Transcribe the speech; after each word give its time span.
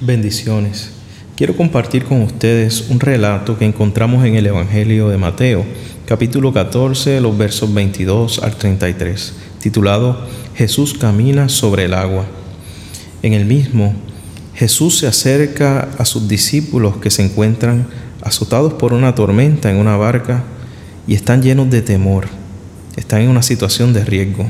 Bendiciones. 0.00 0.90
Quiero 1.36 1.56
compartir 1.56 2.04
con 2.04 2.22
ustedes 2.22 2.88
un 2.88 2.98
relato 2.98 3.58
que 3.58 3.64
encontramos 3.64 4.24
en 4.24 4.36
el 4.36 4.46
Evangelio 4.46 5.08
de 5.08 5.18
Mateo, 5.18 5.64
capítulo 6.06 6.52
14, 6.52 7.20
los 7.20 7.36
versos 7.36 7.72
22 7.72 8.38
al 8.42 8.56
33, 8.56 9.34
titulado 9.60 10.26
Jesús 10.54 10.94
camina 10.94 11.48
sobre 11.48 11.84
el 11.84 11.94
agua. 11.94 12.24
En 13.22 13.34
el 13.34 13.44
mismo, 13.44 13.94
Jesús 14.54 14.98
se 14.98 15.06
acerca 15.06 15.88
a 15.98 16.04
sus 16.04 16.26
discípulos 16.26 16.96
que 16.96 17.10
se 17.10 17.22
encuentran 17.22 17.86
azotados 18.22 18.72
por 18.72 18.92
una 18.92 19.14
tormenta 19.14 19.70
en 19.70 19.76
una 19.76 19.96
barca 19.96 20.44
y 21.08 21.14
están 21.14 21.42
llenos 21.42 21.70
de 21.70 21.80
temor, 21.80 22.28
están 22.94 23.22
en 23.22 23.30
una 23.30 23.42
situación 23.42 23.94
de 23.94 24.04
riesgo. 24.04 24.46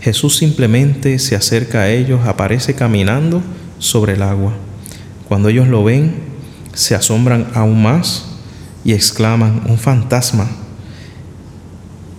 Jesús 0.00 0.36
simplemente 0.36 1.18
se 1.18 1.36
acerca 1.36 1.82
a 1.82 1.90
ellos, 1.90 2.26
aparece 2.26 2.74
caminando 2.74 3.42
sobre 3.78 4.14
el 4.14 4.22
agua. 4.22 4.54
Cuando 5.28 5.50
ellos 5.50 5.68
lo 5.68 5.84
ven, 5.84 6.14
se 6.72 6.94
asombran 6.94 7.46
aún 7.54 7.82
más 7.82 8.24
y 8.84 8.94
exclaman, 8.94 9.64
un 9.68 9.76
fantasma. 9.76 10.48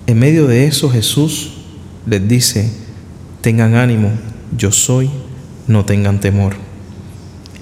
En 0.05 0.19
medio 0.19 0.45
de 0.45 0.67
eso 0.67 0.91
Jesús 0.91 1.53
les 2.05 2.25
dice, 2.27 2.69
tengan 3.41 3.73
ánimo, 3.73 4.11
yo 4.55 4.71
soy, 4.71 5.09
no 5.67 5.83
tengan 5.83 6.19
temor. 6.19 6.55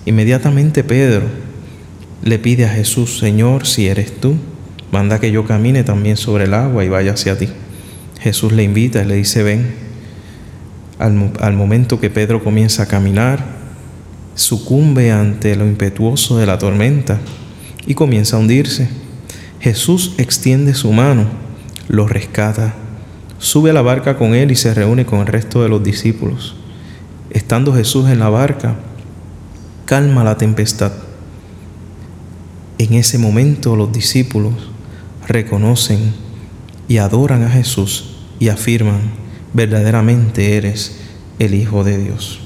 Inmediatamente 0.06 0.84
Pedro 0.84 1.28
le 2.22 2.38
pide 2.38 2.66
a 2.66 2.70
Jesús, 2.70 3.18
Señor, 3.18 3.66
si 3.66 3.88
eres 3.88 4.20
tú, 4.20 4.36
manda 4.92 5.20
que 5.20 5.32
yo 5.32 5.46
camine 5.46 5.84
también 5.84 6.18
sobre 6.18 6.44
el 6.44 6.54
agua 6.54 6.84
y 6.84 6.90
vaya 6.90 7.14
hacia 7.14 7.38
ti. 7.38 7.50
Jesús 8.20 8.52
le 8.52 8.64
invita 8.64 9.02
y 9.02 9.06
le 9.06 9.16
dice, 9.16 9.44
ven. 9.44 9.74
Al, 11.00 11.32
al 11.40 11.54
momento 11.54 12.00
que 12.00 12.10
Pedro 12.12 12.44
comienza 12.44 12.84
a 12.84 12.88
caminar, 12.88 13.44
sucumbe 14.36 15.12
ante 15.12 15.56
lo 15.56 15.66
impetuoso 15.66 16.38
de 16.38 16.46
la 16.46 16.58
tormenta 16.58 17.20
y 17.88 17.96
comienza 17.96 18.36
a 18.36 18.40
hundirse. 18.40 18.90
Jesús 19.60 20.14
extiende 20.18 20.74
su 20.74 20.92
mano, 20.92 21.26
lo 21.88 22.08
rescata, 22.08 22.74
sube 23.40 23.72
a 23.72 23.74
la 23.74 23.82
barca 23.82 24.18
con 24.18 24.36
él 24.36 24.52
y 24.52 24.56
se 24.56 24.74
reúne 24.74 25.06
con 25.06 25.20
el 25.20 25.28
resto 25.28 25.64
de 25.64 25.70
los 25.70 25.84
discípulos. 25.84 26.56
Estando 27.32 27.74
Jesús 27.74 28.10
en 28.10 28.20
la 28.20 28.30
barca, 28.30 28.76
calma 29.86 30.24
la 30.24 30.38
tempestad. 30.38 30.92
En 32.78 32.94
ese 32.94 33.18
momento 33.18 33.76
los 33.76 33.92
discípulos 33.92 34.72
reconocen 35.32 36.14
y 36.88 36.98
adoran 36.98 37.44
a 37.44 37.50
Jesús 37.50 38.18
y 38.40 38.50
afirman, 38.50 39.12
verdaderamente 39.54 40.58
eres 40.58 40.98
el 41.40 41.54
Hijo 41.54 41.84
de 41.84 41.98
Dios. 41.98 42.40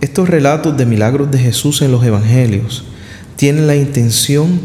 Estos 0.00 0.28
relatos 0.28 0.76
de 0.76 0.86
milagros 0.86 1.30
de 1.30 1.38
Jesús 1.38 1.82
en 1.82 1.92
los 1.92 2.04
Evangelios 2.04 2.84
tienen 3.36 3.66
la 3.66 3.76
intención 3.76 4.60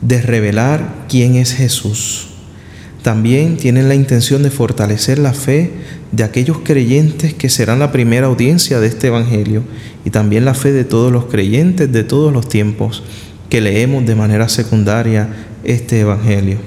de 0.00 0.22
revelar 0.22 1.06
quién 1.08 1.36
es 1.36 1.52
Jesús. 1.52 2.28
También 3.02 3.56
tienen 3.56 3.88
la 3.88 3.94
intención 3.94 4.42
de 4.42 4.50
fortalecer 4.50 5.18
la 5.18 5.32
fe 5.32 5.72
de 6.12 6.24
aquellos 6.24 6.58
creyentes 6.58 7.34
que 7.34 7.48
serán 7.48 7.78
la 7.78 7.92
primera 7.92 8.26
audiencia 8.26 8.80
de 8.80 8.88
este 8.88 9.08
Evangelio 9.08 9.62
y 10.04 10.10
también 10.10 10.44
la 10.44 10.54
fe 10.54 10.72
de 10.72 10.84
todos 10.84 11.12
los 11.12 11.26
creyentes 11.26 11.92
de 11.92 12.04
todos 12.04 12.32
los 12.32 12.48
tiempos 12.48 13.02
que 13.48 13.60
leemos 13.60 14.06
de 14.06 14.14
manera 14.14 14.48
secundaria 14.48 15.28
este 15.66 16.00
Evangelio. 16.00 16.58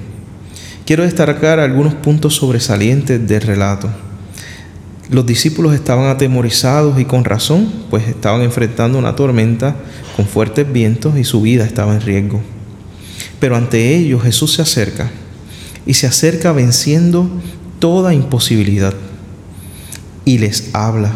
Quiero 0.84 1.04
destacar 1.04 1.60
algunos 1.60 1.94
puntos 1.94 2.34
sobresalientes 2.34 3.26
del 3.26 3.40
relato. 3.42 3.88
Los 5.08 5.26
discípulos 5.26 5.74
estaban 5.74 6.06
atemorizados 6.06 7.00
y 7.00 7.04
con 7.04 7.24
razón, 7.24 7.72
pues 7.90 8.06
estaban 8.08 8.42
enfrentando 8.42 8.98
una 8.98 9.16
tormenta 9.16 9.76
con 10.16 10.26
fuertes 10.26 10.72
vientos 10.72 11.18
y 11.18 11.24
su 11.24 11.42
vida 11.42 11.64
estaba 11.64 11.94
en 11.94 12.00
riesgo. 12.00 12.40
Pero 13.40 13.56
ante 13.56 13.96
ellos 13.96 14.22
Jesús 14.22 14.54
se 14.54 14.62
acerca 14.62 15.10
y 15.86 15.94
se 15.94 16.06
acerca 16.06 16.52
venciendo 16.52 17.28
toda 17.78 18.14
imposibilidad 18.14 18.94
y 20.24 20.38
les 20.38 20.70
habla. 20.74 21.12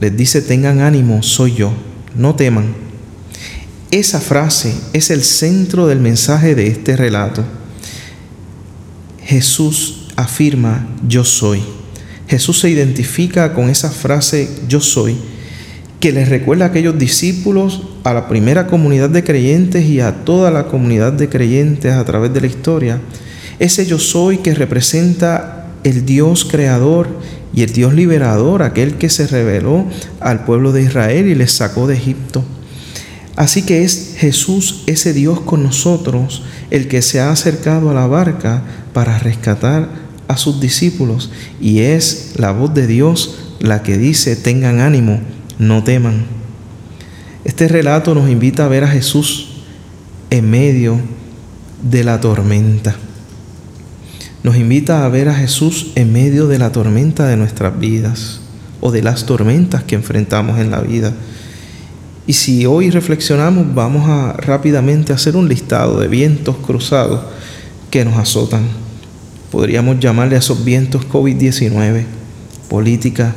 Les 0.00 0.16
dice, 0.16 0.42
tengan 0.42 0.80
ánimo, 0.80 1.22
soy 1.22 1.54
yo, 1.54 1.72
no 2.16 2.34
teman. 2.34 2.83
Esa 3.94 4.20
frase 4.20 4.74
es 4.92 5.10
el 5.10 5.22
centro 5.22 5.86
del 5.86 6.00
mensaje 6.00 6.56
de 6.56 6.66
este 6.66 6.96
relato. 6.96 7.44
Jesús 9.22 10.08
afirma, 10.16 10.88
yo 11.06 11.22
soy. 11.22 11.62
Jesús 12.26 12.58
se 12.58 12.70
identifica 12.70 13.54
con 13.54 13.70
esa 13.70 13.90
frase 13.92 14.48
yo 14.66 14.80
soy, 14.80 15.14
que 16.00 16.10
les 16.10 16.28
recuerda 16.28 16.64
a 16.64 16.68
aquellos 16.70 16.98
discípulos, 16.98 17.82
a 18.02 18.12
la 18.12 18.26
primera 18.26 18.66
comunidad 18.66 19.10
de 19.10 19.22
creyentes 19.22 19.84
y 19.84 20.00
a 20.00 20.24
toda 20.24 20.50
la 20.50 20.66
comunidad 20.66 21.12
de 21.12 21.28
creyentes 21.28 21.92
a 21.92 22.04
través 22.04 22.34
de 22.34 22.40
la 22.40 22.48
historia. 22.48 23.00
Ese 23.60 23.86
yo 23.86 24.00
soy 24.00 24.38
que 24.38 24.56
representa 24.56 25.68
el 25.84 26.04
Dios 26.04 26.44
creador 26.44 27.06
y 27.54 27.62
el 27.62 27.72
Dios 27.72 27.94
liberador, 27.94 28.64
aquel 28.64 28.96
que 28.96 29.08
se 29.08 29.28
reveló 29.28 29.84
al 30.18 30.44
pueblo 30.44 30.72
de 30.72 30.82
Israel 30.82 31.28
y 31.28 31.36
les 31.36 31.52
sacó 31.52 31.86
de 31.86 31.94
Egipto. 31.94 32.44
Así 33.36 33.62
que 33.62 33.82
es 33.82 34.14
Jesús, 34.16 34.84
ese 34.86 35.12
Dios 35.12 35.40
con 35.40 35.62
nosotros, 35.62 36.42
el 36.70 36.88
que 36.88 37.02
se 37.02 37.20
ha 37.20 37.30
acercado 37.30 37.90
a 37.90 37.94
la 37.94 38.06
barca 38.06 38.62
para 38.92 39.18
rescatar 39.18 39.88
a 40.28 40.36
sus 40.36 40.60
discípulos 40.60 41.30
y 41.60 41.80
es 41.80 42.34
la 42.36 42.52
voz 42.52 42.72
de 42.74 42.86
Dios 42.86 43.36
la 43.60 43.82
que 43.82 43.98
dice, 43.98 44.36
tengan 44.36 44.80
ánimo, 44.80 45.20
no 45.58 45.82
teman. 45.82 46.26
Este 47.44 47.68
relato 47.68 48.14
nos 48.14 48.30
invita 48.30 48.64
a 48.64 48.68
ver 48.68 48.84
a 48.84 48.88
Jesús 48.88 49.62
en 50.30 50.50
medio 50.50 50.98
de 51.82 52.04
la 52.04 52.20
tormenta. 52.20 52.96
Nos 54.42 54.56
invita 54.56 55.04
a 55.04 55.08
ver 55.08 55.28
a 55.28 55.34
Jesús 55.34 55.92
en 55.94 56.12
medio 56.12 56.46
de 56.46 56.58
la 56.58 56.72
tormenta 56.72 57.26
de 57.26 57.36
nuestras 57.36 57.78
vidas 57.78 58.40
o 58.80 58.92
de 58.92 59.02
las 59.02 59.26
tormentas 59.26 59.84
que 59.84 59.94
enfrentamos 59.94 60.58
en 60.58 60.70
la 60.70 60.80
vida. 60.80 61.12
Y 62.26 62.32
si 62.32 62.66
hoy 62.66 62.90
reflexionamos, 62.90 63.74
vamos 63.74 64.08
a 64.08 64.32
rápidamente 64.32 65.12
hacer 65.12 65.36
un 65.36 65.48
listado 65.48 66.00
de 66.00 66.08
vientos 66.08 66.56
cruzados 66.56 67.20
que 67.90 68.04
nos 68.04 68.16
azotan 68.16 68.84
podríamos 69.54 70.00
llamarle 70.00 70.34
a 70.34 70.40
esos 70.40 70.64
vientos 70.64 71.06
COVID-19, 71.06 72.06
política, 72.68 73.36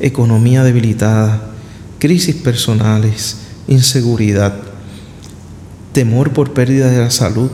economía 0.00 0.64
debilitada, 0.64 1.52
crisis 2.00 2.34
personales, 2.34 3.36
inseguridad, 3.68 4.54
temor 5.92 6.32
por 6.32 6.52
pérdida 6.52 6.90
de 6.90 6.98
la 6.98 7.12
salud 7.12 7.52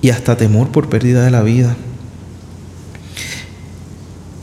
y 0.00 0.10
hasta 0.10 0.36
temor 0.36 0.68
por 0.68 0.88
pérdida 0.88 1.24
de 1.24 1.32
la 1.32 1.42
vida. 1.42 1.76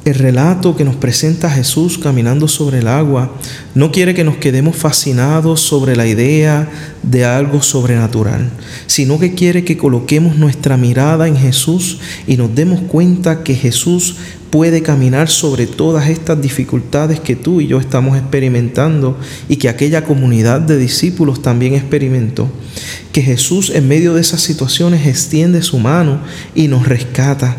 El 0.05 0.15
relato 0.15 0.75
que 0.75 0.83
nos 0.83 0.97
presenta 0.97 1.49
Jesús 1.49 1.97
caminando 1.97 2.49
sobre 2.49 2.79
el 2.79 2.89
agua 2.89 3.31
no 3.73 3.93
quiere 3.93 4.13
que 4.13 4.25
nos 4.25 4.35
quedemos 4.35 4.75
fascinados 4.75 5.61
sobre 5.61 5.95
la 5.95 6.05
idea 6.05 6.69
de 7.03 7.23
algo 7.23 7.61
sobrenatural, 7.61 8.49
sino 8.85 9.17
que 9.17 9.33
quiere 9.33 9.63
que 9.63 9.77
coloquemos 9.77 10.35
nuestra 10.35 10.75
mirada 10.75 11.29
en 11.29 11.37
Jesús 11.37 11.99
y 12.27 12.35
nos 12.35 12.53
demos 12.53 12.81
cuenta 12.81 13.43
que 13.43 13.55
Jesús 13.55 14.17
puede 14.49 14.81
caminar 14.81 15.29
sobre 15.29 15.67
todas 15.67 16.09
estas 16.09 16.41
dificultades 16.41 17.21
que 17.21 17.37
tú 17.37 17.61
y 17.61 17.67
yo 17.67 17.79
estamos 17.79 18.17
experimentando 18.17 19.17
y 19.47 19.55
que 19.55 19.69
aquella 19.69 20.03
comunidad 20.03 20.59
de 20.59 20.77
discípulos 20.77 21.41
también 21.41 21.75
experimentó. 21.75 22.49
Que 23.13 23.21
Jesús 23.21 23.71
en 23.73 23.87
medio 23.87 24.13
de 24.13 24.21
esas 24.21 24.41
situaciones 24.41 25.07
extiende 25.07 25.61
su 25.61 25.79
mano 25.79 26.19
y 26.53 26.67
nos 26.67 26.89
rescata. 26.89 27.55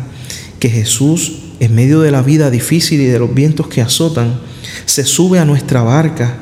Que 0.59 0.69
Jesús 0.69 1.44
en 1.59 1.75
medio 1.75 2.01
de 2.01 2.11
la 2.11 2.21
vida 2.21 2.49
difícil 2.49 3.01
y 3.01 3.05
de 3.05 3.19
los 3.19 3.33
vientos 3.33 3.67
que 3.67 3.81
azotan, 3.81 4.39
se 4.85 5.03
sube 5.05 5.39
a 5.39 5.45
nuestra 5.45 5.81
barca 5.81 6.37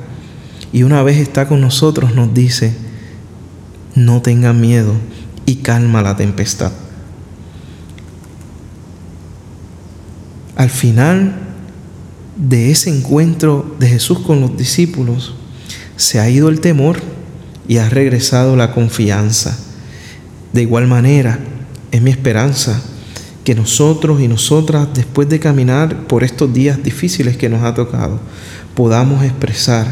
y 0.72 0.84
una 0.84 1.04
vez 1.04 1.18
está 1.18 1.48
con 1.48 1.62
nosotros 1.62 2.16
nos 2.16 2.34
dice, 2.34 2.74
no 3.96 4.22
tengan 4.22 4.60
miedo 4.60 4.94
y 5.46 5.58
calma 5.58 6.02
la 6.02 6.16
tempestad. 6.16 6.72
Al 10.56 10.70
final 10.70 11.36
de 12.36 12.72
ese 12.72 12.90
encuentro 12.90 13.76
de 13.80 13.88
Jesús 13.88 14.20
con 14.20 14.42
los 14.42 14.58
discípulos, 14.58 15.36
se 15.96 16.20
ha 16.20 16.30
ido 16.30 16.50
el 16.50 16.60
temor 16.60 17.00
y 17.68 17.78
ha 17.78 17.90
regresado 17.90 18.56
la 18.56 18.72
confianza. 18.72 19.58
De 20.54 20.64
igual 20.64 20.88
manera, 20.88 21.40
es 21.92 22.02
mi 22.02 22.10
esperanza 22.10 22.82
que 23.44 23.56
nosotros 23.56 24.22
y 24.22 24.28
nosotras, 24.28 24.88
después 24.94 25.28
de 25.30 25.40
caminar 25.40 26.08
por 26.08 26.24
estos 26.24 26.54
días 26.54 26.82
difíciles 26.82 27.38
que 27.38 27.50
nos 27.50 27.64
ha 27.64 27.74
tocado, 27.74 28.20
podamos 28.76 29.24
expresar, 29.24 29.88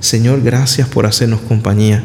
Señor, 0.00 0.42
gracias 0.42 0.88
por 0.88 1.06
hacernos 1.06 1.40
compañía, 1.40 2.02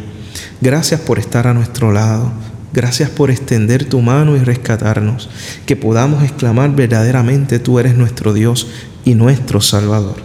gracias 0.62 1.02
por 1.02 1.20
estar 1.20 1.48
a 1.48 1.54
nuestro 1.54 1.92
lado, 1.92 2.32
Gracias 2.72 3.10
por 3.10 3.32
extender 3.32 3.84
tu 3.86 4.00
mano 4.00 4.36
y 4.36 4.40
rescatarnos, 4.40 5.28
que 5.66 5.76
podamos 5.76 6.24
exclamar 6.24 6.76
verdaderamente 6.76 7.58
tú 7.58 7.80
eres 7.80 7.96
nuestro 7.96 8.32
Dios 8.32 8.68
y 9.06 9.16
nuestro 9.16 9.60
Salvador. 9.60 10.18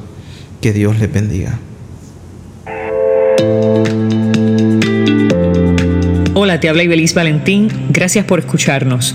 Que 0.61 0.75
Dios 0.75 0.99
les 0.99 1.11
bendiga. 1.11 1.59
Hola, 6.35 6.61
te 6.61 6.69
habla 6.69 6.83
Ibeliz 6.83 7.15
Valentín. 7.15 7.71
Gracias 7.89 8.27
por 8.27 8.41
escucharnos. 8.41 9.15